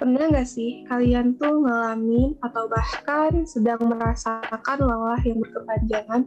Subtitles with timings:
[0.00, 6.24] Pernah nggak sih kalian tuh ngalamin atau bahkan sedang merasakan lelah yang berkepanjangan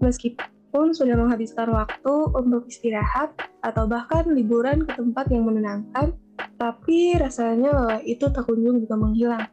[0.00, 6.16] meskipun sudah menghabiskan waktu untuk istirahat atau bahkan liburan ke tempat yang menenangkan,
[6.56, 9.44] tapi rasanya lelah itu tak kunjung juga menghilang.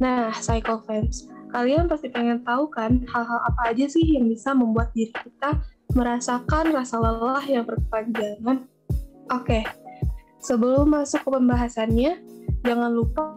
[0.00, 4.96] Nah, Cycle Fans, kalian pasti pengen tahu kan hal-hal apa aja sih yang bisa membuat
[4.96, 5.60] diri kita
[5.92, 8.64] merasakan rasa lelah yang berkepanjangan?
[9.28, 9.60] Oke,
[10.40, 12.12] sebelum masuk ke pembahasannya,
[12.62, 13.36] jangan lupa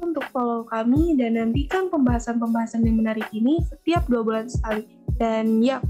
[0.00, 4.88] untuk follow kami dan nantikan pembahasan-pembahasan yang menarik ini setiap dua bulan sekali.
[5.18, 5.82] Dan ya,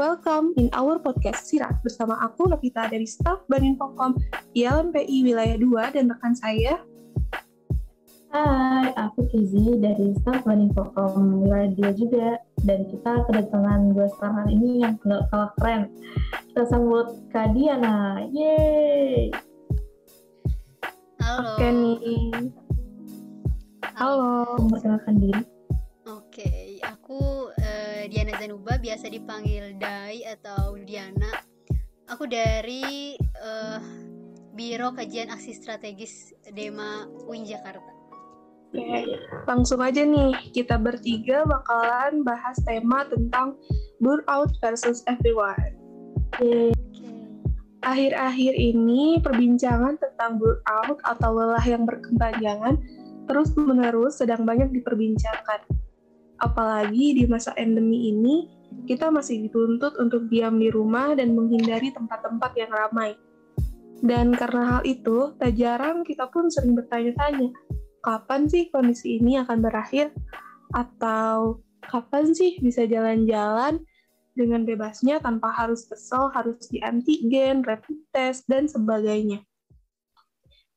[0.00, 4.16] welcome in our podcast Sirat bersama aku Levita dari staff Baninfokom
[4.56, 6.80] ILMPI Wilayah 2 dan rekan saya
[8.30, 14.86] Hai, aku Kizi dari staff Baninfokom Wilayah 2 juga dan kita kedatangan dua hari ini
[14.86, 15.90] yang nggak kalah keren.
[16.46, 19.49] Kita sambut Kak Diana, yeay!
[21.30, 21.54] Halo.
[21.54, 22.50] Oke nih.
[23.94, 25.42] Halo, Memperkenalkan diri.
[26.10, 31.30] Oke, aku eh, Diana Zanuba, biasa dipanggil Dai atau Diana.
[32.10, 33.78] Aku dari eh,
[34.58, 37.94] Biro Kajian Aksi Strategis Dema UIN Jakarta.
[38.74, 39.14] Oke,
[39.46, 43.54] langsung aja nih, kita bertiga bakalan bahas tema tentang
[44.02, 45.78] burnout versus everyone.
[46.42, 46.79] Yeay.
[47.90, 52.78] Akhir-akhir ini, perbincangan tentang burnout atau lelah yang berkepanjangan
[53.26, 55.66] terus-menerus sedang banyak diperbincangkan.
[56.38, 58.46] Apalagi di masa endemi ini,
[58.86, 63.18] kita masih dituntut untuk diam di rumah dan menghindari tempat-tempat yang ramai.
[63.98, 67.50] Dan karena hal itu, tak jarang kita pun sering bertanya-tanya,
[68.06, 70.14] kapan sih kondisi ini akan berakhir?
[70.78, 71.58] Atau
[71.90, 73.82] kapan sih bisa jalan-jalan
[74.34, 79.42] dengan bebasnya tanpa harus kesel, harus di antigen, rapid test, dan sebagainya.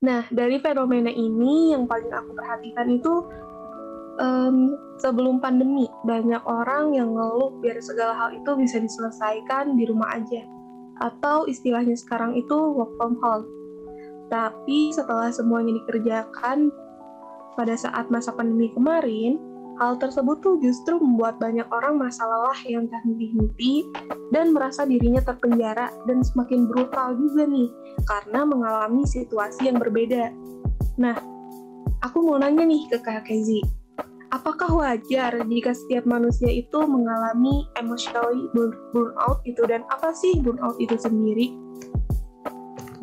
[0.04, 3.14] Nah, dari fenomena ini yang paling aku perhatikan itu
[4.20, 10.20] em, sebelum pandemi, banyak orang yang ngeluh biar segala hal itu bisa diselesaikan di rumah
[10.20, 10.44] aja.
[11.00, 13.48] Atau istilahnya sekarang itu work from home.
[14.28, 16.68] Tapi setelah semuanya dikerjakan
[17.56, 19.40] pada saat masa pandemi kemarin,
[19.82, 23.90] hal tersebut tuh justru membuat banyak orang merasa lelah yang tak henti-henti
[24.30, 27.70] dan merasa dirinya terpenjara dan semakin brutal juga nih
[28.06, 30.30] karena mengalami situasi yang berbeda.
[31.02, 31.18] Nah,
[32.06, 33.66] aku mau nanya nih ke Kak Kezi,
[34.30, 40.78] apakah wajar jika setiap manusia itu mengalami emotionally burn- burnout itu dan apa sih burnout
[40.78, 41.54] itu sendiri?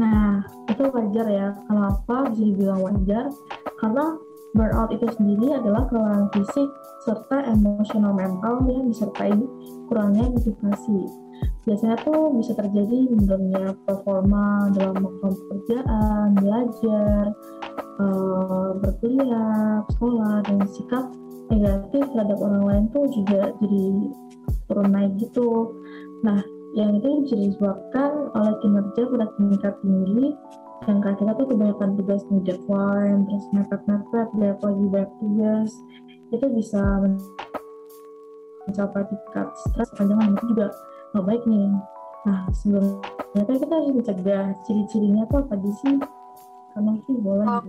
[0.00, 1.48] Nah, itu wajar ya.
[1.68, 3.28] Kenapa bisa dibilang wajar?
[3.76, 4.16] Karena
[4.54, 6.68] burnout itu sendiri adalah kelelahan fisik
[7.06, 9.34] serta emosional mental yang disertai
[9.86, 11.00] kurangnya motivasi.
[11.64, 17.24] Biasanya tuh bisa terjadi menurunnya performa dalam melakukan pekerjaan, belajar,
[18.00, 21.04] eh, berkuliah, sekolah, dan sikap
[21.50, 23.84] negatif terhadap orang lain tuh juga jadi
[24.70, 25.74] turun naik gitu.
[26.22, 26.38] Nah,
[26.78, 30.26] yang itu bisa disebabkan oleh kinerja pada tingkat tinggi
[30.90, 35.70] yang kita tuh kebanyakan tugas di deadline terus mepet-mepet banyak lagi banyak tugas
[36.30, 37.22] itu bisa men-
[38.66, 40.66] mencapai tingkat stres panjangan itu juga
[41.14, 41.70] nggak baik nih
[42.20, 45.96] nah sebelumnya tuh kita harus mencegah ciri-cirinya tuh apa aja sih
[46.70, 47.62] karena sih boleh Oh.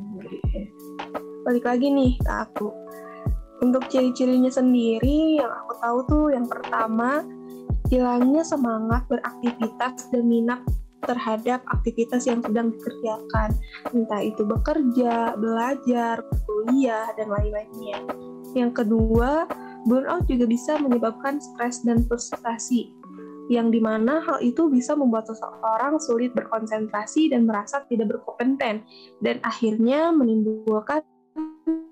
[1.41, 2.69] balik lagi nih ke aku.
[3.61, 7.25] Untuk ciri-cirinya sendiri yang aku tahu tuh yang pertama
[7.89, 10.61] hilangnya semangat beraktivitas dan minat
[11.03, 13.49] terhadap aktivitas yang sedang dikerjakan,
[13.93, 17.99] entah itu bekerja, belajar, kuliah, dan lain-lainnya.
[18.53, 19.45] Yang kedua,
[19.89, 22.93] burnout juga bisa menyebabkan stres dan frustasi,
[23.49, 28.85] yang di mana hal itu bisa membuat seseorang sulit berkonsentrasi dan merasa tidak berkompeten,
[29.19, 31.03] dan akhirnya menimbulkan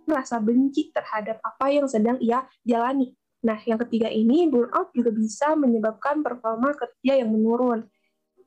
[0.09, 3.13] rasa benci terhadap apa yang sedang ia jalani.
[3.39, 7.87] Nah, yang ketiga ini, burnout juga bisa menyebabkan performa kerja yang menurun.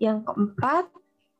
[0.03, 0.91] Yang keempat,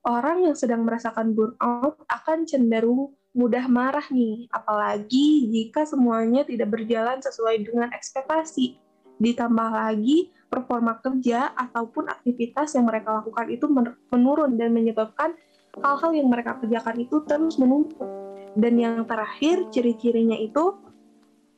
[0.07, 7.19] orang yang sedang merasakan burnout akan cenderung mudah marah nih, apalagi jika semuanya tidak berjalan
[7.19, 8.79] sesuai dengan ekspektasi.
[9.19, 15.35] Ditambah lagi, performa kerja ataupun aktivitas yang mereka lakukan itu men- menurun dan menyebabkan
[15.81, 18.05] hal-hal yang mereka kerjakan itu terus menumpuk.
[18.53, 20.77] Dan yang terakhir, ciri-cirinya itu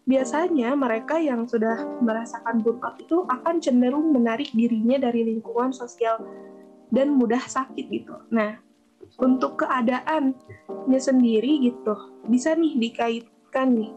[0.06, 6.22] biasanya mereka yang sudah merasakan burnout itu akan cenderung menarik dirinya dari lingkungan sosial
[6.94, 8.14] dan mudah sakit gitu.
[8.30, 8.56] Nah,
[9.18, 11.94] untuk keadaannya sendiri gitu,
[12.30, 13.92] bisa nih dikaitkan nih.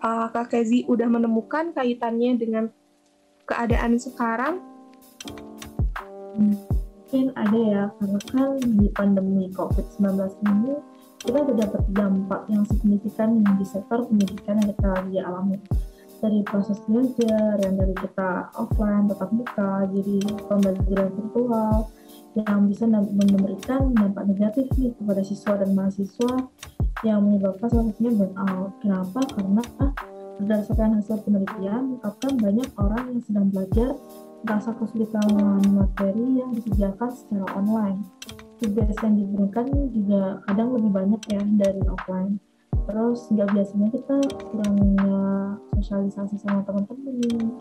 [0.00, 2.64] Uh, Kak Kezi udah menemukan kaitannya dengan
[3.44, 4.64] keadaan sekarang?
[7.10, 10.74] mungkin ada ya karena kan di pandemi COVID-19 ini
[11.18, 14.90] kita udah dapat dampak yang signifikan di sektor pendidikan yang kita
[15.26, 15.58] alami
[16.22, 21.90] dari proses belajar yang dari kita offline tetap muka jadi pembelajaran virtual
[22.38, 26.32] yang bisa memberikan dampak negatif nih kepada siswa dan mahasiswa
[27.02, 28.70] yang menyebabkan salah satunya burnout.
[28.78, 29.20] Kenapa?
[29.34, 29.62] Karena
[30.40, 33.90] berdasarkan hasil penelitian, mengungkapkan banyak orang yang sedang belajar
[34.40, 35.26] merasa kesulitan
[35.74, 38.00] materi yang disediakan secara online.
[38.60, 42.36] Tugas yang diberikan juga kadang lebih banyak ya dari offline
[42.90, 44.18] terus nggak biasanya kita
[44.50, 45.22] kurangnya
[45.78, 47.54] sosialisasi sama teman-teman.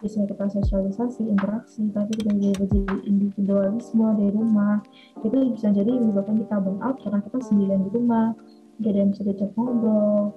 [0.00, 4.80] Biasanya kita sosialisasi interaksi tapi kita jadi individualisme di rumah.
[5.20, 8.32] Itu bisa jadi menyebabkan kita burn out karena kita sendirian di rumah
[8.80, 10.32] gak ada yang bisa diajak ngobrol.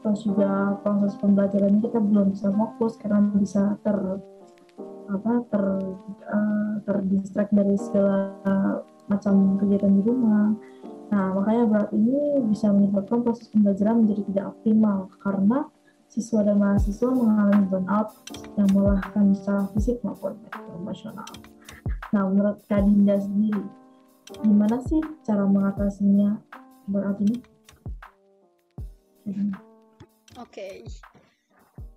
[0.00, 0.50] Terus juga
[0.80, 3.96] proses pembelajarannya kita belum bisa fokus karena bisa ter
[5.12, 5.64] apa ter
[6.32, 8.32] uh, terdistract dari segala
[9.12, 10.56] macam kegiatan di rumah
[11.12, 15.68] Nah, makanya berat ini bisa menyebabkan proses pembelajaran menjadi tidak optimal karena
[16.08, 18.08] siswa dan mahasiswa mengalami burnout
[18.56, 20.40] yang melelahkan secara fisik maupun
[20.72, 21.28] emosional.
[22.16, 23.60] Nah, menurut Kak Dinda sendiri,
[24.40, 26.40] gimana sih cara mengatasinya
[26.88, 27.36] burnout ini?
[29.28, 29.52] Oke,
[30.40, 30.76] okay.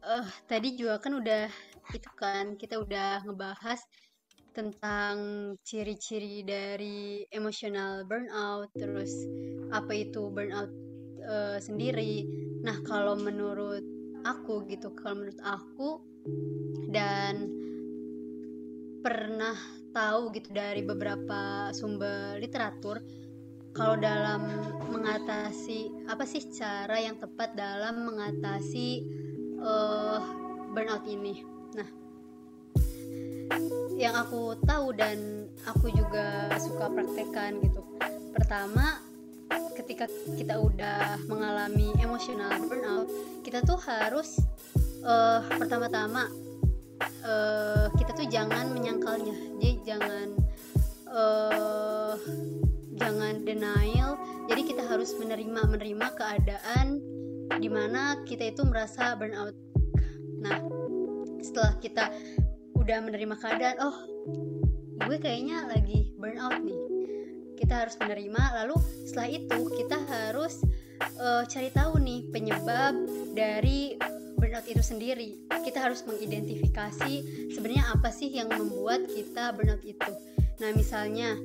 [0.03, 1.47] uh, tadi juga kan udah
[1.95, 3.79] itu kan kita udah ngebahas
[4.55, 5.15] tentang
[5.67, 9.11] ciri-ciri dari emosional burnout, terus
[9.75, 10.71] apa itu burnout
[11.27, 12.23] uh, sendiri.
[12.63, 13.83] Nah, kalau menurut
[14.23, 15.89] aku gitu, kalau menurut aku
[16.87, 17.51] dan
[19.03, 19.53] pernah
[19.91, 23.03] tahu gitu dari beberapa sumber literatur
[23.75, 24.47] kalau dalam
[24.87, 29.03] mengatasi apa sih cara yang tepat dalam mengatasi
[29.59, 30.23] uh,
[30.71, 31.54] burnout ini.
[33.95, 37.81] Yang aku tahu dan aku juga suka praktekkan gitu.
[38.35, 38.99] Pertama
[39.75, 43.07] ketika kita udah mengalami emosional burnout
[43.45, 44.41] kita tuh harus
[45.05, 46.25] uh, pertama-tama
[47.21, 49.35] uh, kita tuh jangan menyangkalnya.
[49.61, 50.27] Jadi jangan
[51.13, 52.17] uh,
[52.97, 54.17] jangan denial.
[54.49, 56.97] Jadi kita harus menerima menerima keadaan
[57.61, 59.53] di mana kita itu merasa burnout.
[60.41, 60.57] Nah
[61.45, 62.09] setelah kita
[62.85, 63.97] udah menerima keadaan oh
[65.09, 66.77] gue kayaknya lagi burnout nih.
[67.57, 68.77] Kita harus menerima lalu
[69.09, 70.61] setelah itu kita harus
[71.17, 72.93] uh, cari tahu nih penyebab
[73.33, 73.97] dari
[74.37, 75.49] burnout itu sendiri.
[75.65, 77.13] Kita harus mengidentifikasi
[77.57, 80.13] sebenarnya apa sih yang membuat kita burnout itu.
[80.61, 81.41] Nah misalnya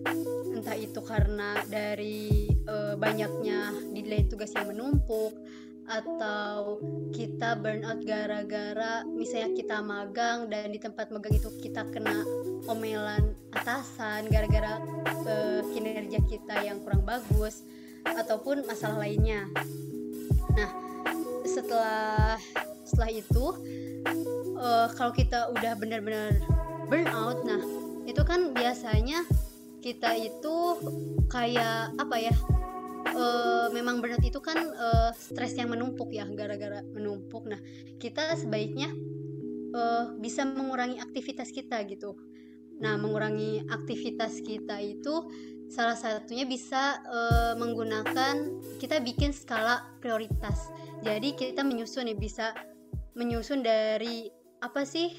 [0.53, 5.33] entah itu karena dari uh, banyaknya deadline tugas yang menumpuk
[5.89, 6.85] atau
[7.41, 12.21] kita burnout gara-gara misalnya kita magang dan di tempat magang itu kita kena
[12.69, 14.77] omelan atasan gara-gara
[15.25, 17.65] uh, kinerja kita yang kurang bagus
[18.05, 19.49] ataupun masalah lainnya.
[20.53, 20.69] Nah,
[21.49, 22.37] setelah
[22.85, 23.45] setelah itu
[24.61, 26.37] uh, kalau kita udah benar-benar
[26.93, 27.65] burnout, nah
[28.05, 29.25] itu kan biasanya
[29.81, 30.77] kita itu
[31.33, 32.37] kayak apa ya
[33.15, 37.47] uh, memang burnout itu kan uh, stres yang menumpuk ya gara-gara menumpuk.
[37.47, 37.59] Nah
[37.99, 38.91] kita sebaiknya
[39.75, 42.17] uh, bisa mengurangi aktivitas kita gitu.
[42.81, 45.29] Nah mengurangi aktivitas kita itu
[45.71, 50.67] salah satunya bisa uh, menggunakan kita bikin skala prioritas.
[51.07, 52.53] Jadi kita menyusun ya bisa
[53.15, 54.29] menyusun dari
[54.61, 55.15] apa sih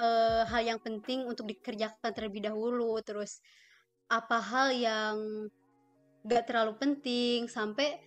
[0.00, 2.96] uh, hal yang penting untuk dikerjakan terlebih dahulu.
[3.04, 3.44] Terus
[4.08, 5.16] apa hal yang
[6.28, 7.98] gak terlalu penting sampai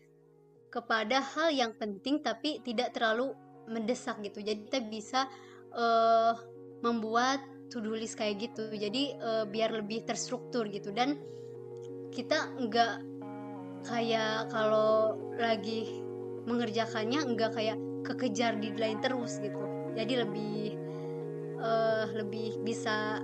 [0.71, 3.35] kepada hal yang penting tapi tidak terlalu
[3.67, 4.39] mendesak gitu.
[4.39, 5.27] Jadi kita bisa
[5.75, 6.33] uh,
[6.79, 8.71] membuat to do list kayak gitu.
[8.71, 10.95] Jadi uh, biar lebih terstruktur gitu.
[10.95, 11.19] Dan
[12.15, 12.93] kita nggak
[13.87, 16.03] kayak kalau lagi
[16.45, 19.59] mengerjakannya nggak kayak kekejar deadline terus gitu.
[19.91, 20.55] Jadi lebih
[21.59, 23.19] uh, lebih bisa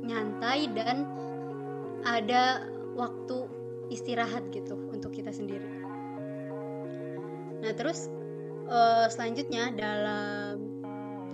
[0.00, 1.04] nyantai dan
[2.04, 2.64] ada
[2.96, 3.59] waktu
[3.90, 5.66] istirahat gitu untuk kita sendiri.
[7.60, 8.08] Nah terus
[8.70, 10.62] uh, selanjutnya dalam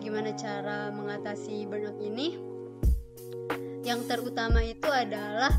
[0.01, 2.37] gimana cara mengatasi burnout ini,
[3.87, 5.53] yang terutama itu adalah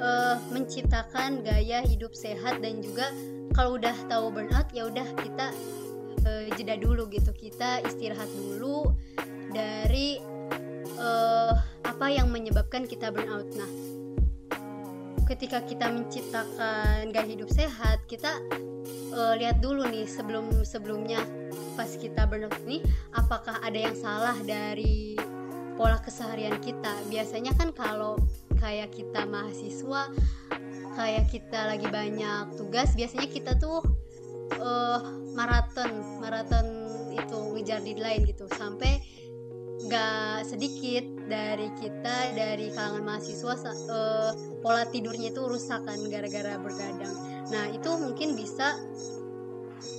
[0.00, 3.12] uh, menciptakan gaya hidup sehat dan juga
[3.54, 5.54] kalau udah tahu burnout ya udah kita
[6.26, 8.90] uh, jeda dulu gitu kita istirahat dulu
[9.54, 10.18] dari
[10.98, 11.54] uh,
[11.86, 13.46] apa yang menyebabkan kita burnout.
[13.54, 13.93] Nah
[15.24, 18.40] ketika kita menciptakan gaya hidup sehat kita
[19.16, 21.24] uh, lihat dulu nih sebelum sebelumnya
[21.74, 22.84] pas kita burnout ini
[23.16, 25.16] apakah ada yang salah dari
[25.74, 26.92] pola keseharian kita?
[27.10, 28.18] Biasanya kan kalau
[28.60, 30.12] kayak kita mahasiswa
[30.94, 33.82] kayak kita lagi banyak tugas biasanya kita tuh
[34.62, 35.00] uh,
[35.34, 35.90] maraton
[36.22, 36.66] maraton
[37.14, 38.46] itu ngejar deadline gitu.
[38.54, 39.02] Sampai
[39.94, 43.54] gak sedikit dari kita dari kalangan mahasiswa
[43.86, 47.14] uh, pola tidurnya itu rusak kan gara-gara bergadang.
[47.54, 48.74] Nah itu mungkin bisa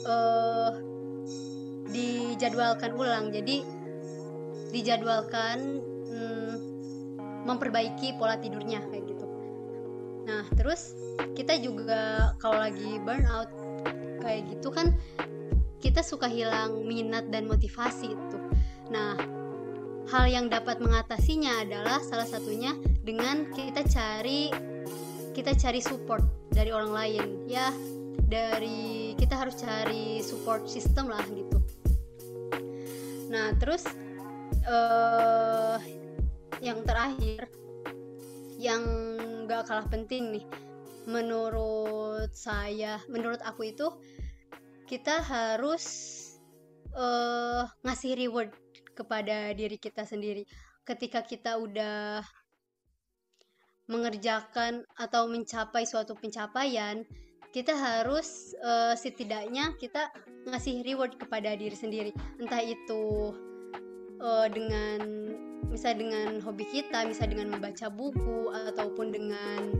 [0.04, 0.76] uh,
[1.88, 3.32] dijadwalkan ulang.
[3.32, 3.64] Jadi
[4.76, 5.80] dijadwalkan
[6.12, 6.56] hmm,
[7.48, 9.26] memperbaiki pola tidurnya kayak gitu.
[10.28, 10.92] Nah terus
[11.40, 13.48] kita juga kalau lagi burnout
[14.20, 14.92] kayak gitu kan
[15.80, 18.38] kita suka hilang minat dan motivasi itu
[18.90, 19.14] nah
[20.10, 24.54] hal yang dapat mengatasinya adalah salah satunya dengan kita cari
[25.34, 27.26] kita cari support dari orang lain.
[27.50, 27.74] Ya
[28.26, 31.58] dari kita harus cari support system lah gitu.
[33.30, 33.86] Nah terus
[34.66, 35.78] uh,
[36.64, 37.50] yang terakhir
[38.58, 38.82] yang
[39.46, 40.46] gak kalah penting nih
[41.06, 43.94] menurut saya menurut aku itu
[44.90, 45.86] kita harus
[46.98, 48.50] uh, ngasih reward
[48.96, 50.48] kepada diri kita sendiri.
[50.88, 52.24] Ketika kita udah
[53.86, 57.06] mengerjakan atau mencapai suatu pencapaian
[57.56, 60.12] kita harus uh, setidaknya kita
[60.44, 62.12] ngasih reward kepada diri sendiri.
[62.36, 63.32] Entah itu
[64.20, 65.00] uh, dengan
[65.72, 69.72] misal dengan hobi kita misal dengan membaca buku ataupun dengan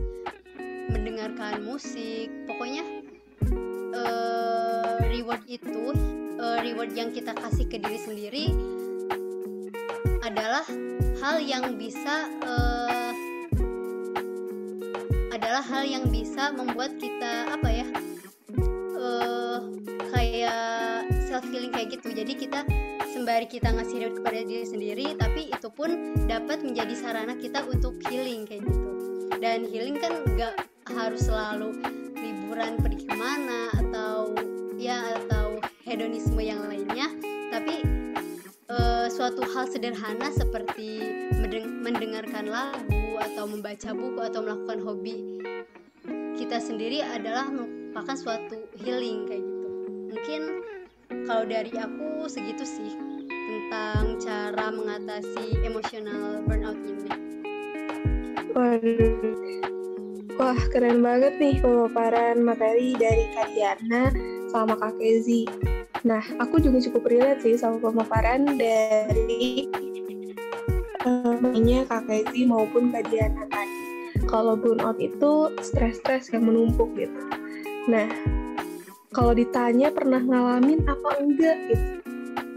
[0.88, 2.32] mendengarkan musik.
[2.48, 2.80] Pokoknya
[3.92, 5.92] uh, reward itu
[6.40, 8.46] uh, reward yang kita kasih ke diri sendiri
[10.36, 10.68] adalah
[11.24, 13.12] hal yang bisa uh,
[15.32, 17.88] adalah hal yang bisa membuat kita apa ya
[19.00, 19.64] uh,
[20.12, 22.12] kayak self healing kayak gitu.
[22.12, 22.68] Jadi kita
[23.16, 27.96] sembari kita ngasih reward kepada diri sendiri tapi itu pun dapat menjadi sarana kita untuk
[28.12, 28.90] healing kayak gitu.
[29.40, 31.80] Dan healing kan gak harus selalu
[32.12, 34.36] liburan pergi ke mana atau
[34.76, 35.56] ya atau
[35.88, 37.08] hedonisme yang lainnya
[37.48, 37.95] tapi
[39.26, 41.02] suatu hal sederhana seperti
[41.82, 45.42] mendengarkan lagu atau membaca buku atau melakukan hobi.
[46.38, 49.68] Kita sendiri adalah merupakan suatu healing kayak gitu.
[50.14, 50.40] Mungkin
[51.26, 52.94] kalau dari aku segitu sih
[53.26, 57.10] tentang cara mengatasi emosional burnout ini.
[58.54, 59.18] Waduh.
[60.38, 64.06] Wah keren banget nih pemaparan materi dari Kak Diana
[64.54, 65.50] sama Kak Kezi
[66.06, 69.66] nah aku juga cukup relate sih sama pemaparan dari
[71.06, 73.78] namanya Kak Kezi maupun kajian tadi.
[74.26, 77.20] Kalau burnout itu stres-stres yang menumpuk gitu.
[77.86, 78.10] Nah,
[79.14, 81.86] kalau ditanya pernah ngalamin apa enggak gitu,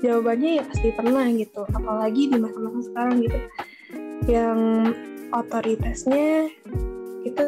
[0.02, 1.62] jawabannya ya pasti pernah gitu.
[1.78, 3.40] Apalagi di masa-masa sekarang gitu,
[4.26, 4.60] yang
[5.30, 6.50] otoritasnya
[7.22, 7.46] itu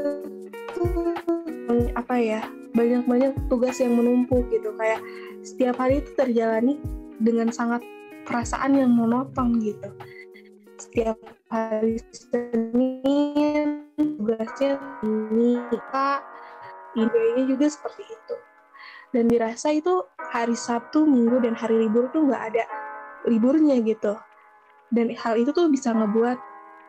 [1.98, 2.42] apa ya
[2.78, 5.02] banyak-banyak tugas yang menumpuk gitu kayak
[5.42, 6.78] setiap hari itu terjalani
[7.18, 7.82] dengan sangat
[8.26, 9.90] perasaan yang monoton gitu.
[10.78, 11.18] Setiap
[11.50, 15.62] hari Senin tugasnya ini
[15.94, 16.22] Kak.
[16.92, 18.36] Idenya juga seperti itu.
[19.12, 22.64] Dan dirasa itu hari Sabtu, Minggu, dan hari libur tuh nggak ada
[23.28, 24.20] liburnya gitu.
[24.92, 26.36] Dan hal itu tuh bisa ngebuat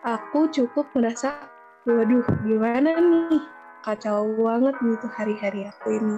[0.02, 1.47] aku cukup merasa
[1.87, 3.42] waduh gimana nih?
[3.82, 6.16] Kacau banget gitu hari-hari aku ini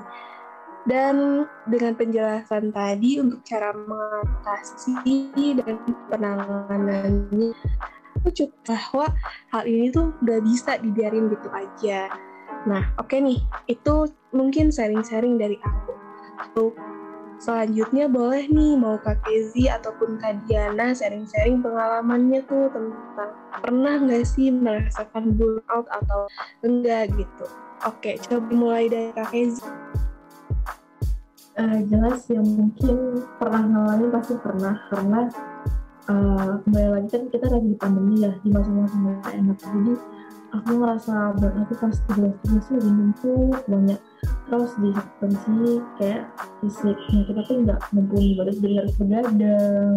[0.85, 5.81] dan dengan penjelasan tadi untuk cara mengatasi dan
[6.13, 7.57] penanganannya,
[8.21, 9.07] aku cukup bahwa
[9.53, 12.13] hal ini tuh gak bisa dibiarin gitu aja.
[12.69, 15.93] Nah, oke okay nih, itu mungkin sharing-sharing dari aku.
[16.45, 16.73] Untuk
[17.41, 23.33] selanjutnya boleh nih mau Kak Kezi ataupun Kak Diana sharing-sharing pengalamannya tuh tentang
[23.65, 26.29] pernah nggak sih merasakan burnout atau
[26.61, 27.47] enggak gitu.
[27.85, 29.65] Oke, coba mulai dari Kak Kezi
[31.59, 34.75] uh, jelas yang mungkin pernah ngalamin pasti pernah.
[34.91, 35.21] Karena
[36.11, 39.59] uh, kembali lagi kan kita lagi di pandemi ya di masa-masa nggak enak.
[39.59, 39.93] Jadi
[40.55, 44.01] aku ngerasa burnout itu pas tugas-tugas lagi numpuk banyak.
[44.51, 44.91] Terus di
[45.35, 46.23] sih kayak
[46.63, 48.57] fisiknya kita tuh nggak mumpuni banget.
[48.63, 49.95] Jadi harus begadang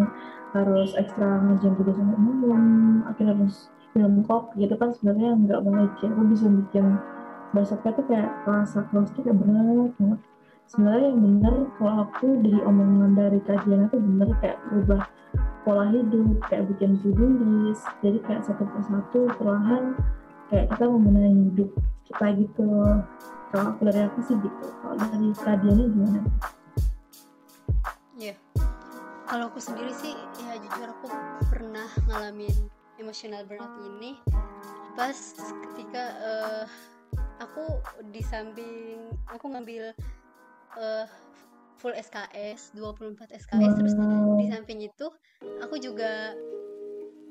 [0.56, 2.62] harus ekstra ngajar tugas sama umum
[3.04, 6.86] akhirnya harus film kok gitu kan sebenarnya nggak baik ya aku bisa bikin
[7.52, 10.20] besoknya tuh kayak rasa kelas tuh kayak berat banget
[10.68, 15.02] sebenarnya yang benar kalau aku dari omongan dari kajian itu benar kayak berubah
[15.64, 19.96] pola hidup kayak bikin to-do list jadi kayak satu persatu perlahan
[20.52, 21.70] kayak kita membenahi hidup
[22.04, 22.68] kita gitu
[23.48, 26.20] kalau aku dari aku sih gitu kalau dari kajiannya gimana?
[28.18, 28.36] Iya, yeah.
[29.24, 30.12] kalau aku sendiri sih
[30.44, 31.08] ya jujur aku
[31.48, 32.52] pernah ngalamin
[33.00, 34.20] emosional burnout ini
[34.98, 35.16] pas
[35.72, 36.64] ketika uh,
[37.40, 37.78] aku
[38.10, 39.94] di samping aku ngambil
[40.76, 41.06] uh,
[41.78, 43.94] full SKS 24 SKS terus
[44.36, 45.06] di samping itu
[45.62, 46.34] aku juga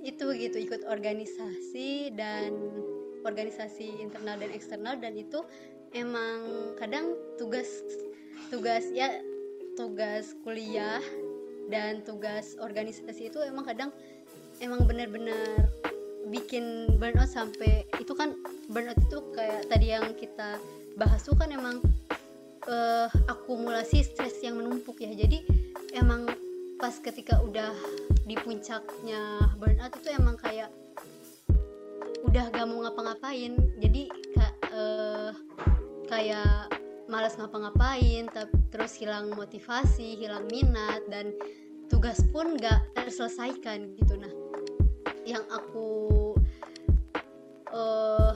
[0.02, 2.56] itu gitu ikut organisasi dan
[3.28, 5.44] organisasi internal dan eksternal dan itu
[5.92, 7.68] emang kadang tugas
[8.48, 9.20] tugas ya
[9.76, 11.04] tugas kuliah
[11.68, 13.92] dan tugas organisasi itu emang kadang
[14.64, 15.68] emang benar-benar
[16.32, 18.36] bikin burnout sampai itu kan
[18.72, 20.56] burnout itu kayak tadi yang kita
[20.96, 21.84] bahas tuh kan emang
[22.68, 25.12] uh, akumulasi stres yang menumpuk ya.
[25.16, 25.44] Jadi
[25.96, 26.28] emang
[26.78, 27.74] pas ketika udah
[28.28, 30.70] di puncaknya burnout itu emang kayak
[32.28, 33.56] udah gak mau ngapa-ngapain.
[33.82, 35.32] Jadi kayak uh,
[36.08, 36.72] kayak
[37.08, 38.28] malas ngapa-ngapain
[38.68, 41.32] terus hilang motivasi hilang minat dan
[41.88, 44.20] tugas pun gak terselesaikan gitu.
[44.20, 44.32] Nah
[45.24, 45.88] yang aku
[47.72, 48.36] uh,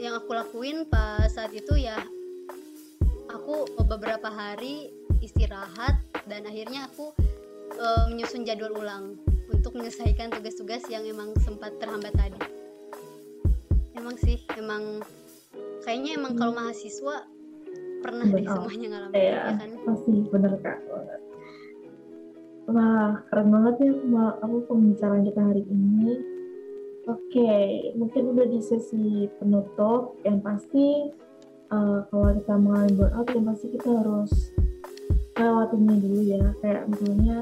[0.00, 1.96] yang aku lakuin pas saat itu ya
[3.32, 4.92] aku beberapa hari
[5.24, 5.98] istirahat
[6.28, 7.16] dan akhirnya aku
[7.80, 9.16] uh, menyusun jadwal ulang
[9.48, 12.40] untuk menyelesaikan tugas-tugas yang emang sempat terhambat tadi.
[13.96, 15.00] Emang sih, emang
[15.84, 17.26] kayaknya emang kalau mahasiswa
[18.02, 18.42] pernah bener.
[18.42, 19.70] deh semuanya ngalamin ya, ya kan?
[19.86, 20.78] Pasti bener kak.
[22.72, 23.92] Wah keren banget ya
[24.42, 26.10] aku pembicaraan kita hari ini.
[27.10, 27.54] Oke,
[27.98, 31.10] mungkin udah di sesi penutup yang pasti
[31.72, 34.32] uh, kalau kita mengalami burnout ya pasti kita harus
[35.40, 36.44] lewatinnya dulu ya.
[36.60, 37.36] Kayak misalnya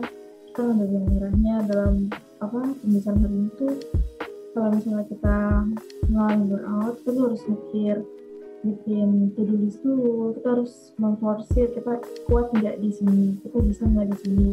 [0.50, 1.94] kita ada yang merahnya dalam
[2.40, 3.68] apa pembicaraan hari itu
[4.50, 5.36] kalau misalnya kita
[6.08, 7.96] mengalami burnout kita harus mikir
[8.60, 10.32] bikin to-do list dulu.
[10.38, 11.92] Kita harus memforsir kita
[12.30, 14.50] kuat nggak di sini kita bisa nggak di sini.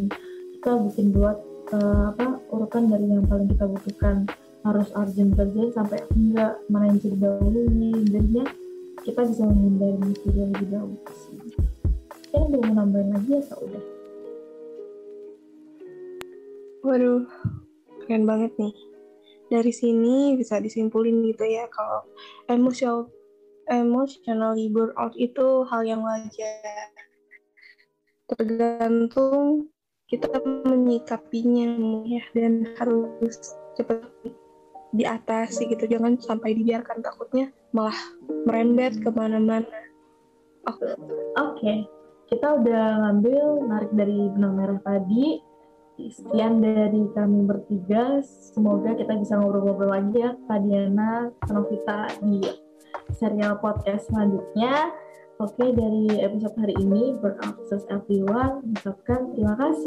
[0.58, 1.38] Kita bikin buat
[1.72, 4.26] uh, apa urutan dari yang paling kita butuhkan.
[4.66, 7.72] Harus urgent kerjain sampai enggak mana yang jadi dahulu
[8.04, 8.44] jadinya
[9.08, 11.40] kita bisa menghindari mikirnya lebih dahulu sih
[12.38, 13.84] kalian belum nambahin lagi atau udah?
[16.86, 17.26] Waduh
[18.06, 18.76] keren banget nih.
[19.48, 22.04] Dari sini bisa disimpulin gitu ya kalau
[22.52, 23.10] emotional
[25.00, 26.92] out itu hal yang wajar.
[28.28, 29.72] Tergantung
[30.08, 31.74] kita menyikapinya
[32.08, 34.04] ya dan harus cepat
[34.96, 37.98] di atas gitu jangan sampai dibiarkan takutnya malah
[38.48, 39.68] merembet ke mana-mana
[40.68, 40.94] oke okay.
[41.36, 41.78] okay.
[42.32, 45.44] kita udah ngambil narik dari benang merah tadi
[45.98, 48.22] sekian dari kami bertiga
[48.54, 52.38] semoga kita bisa ngobrol-ngobrol lagi ya Kak Diana Novita di
[53.18, 54.94] serial podcast selanjutnya
[55.38, 57.62] Oke, dari episode hari ini, Burnout
[57.94, 59.86] Everyone, ucapkan terima kasih.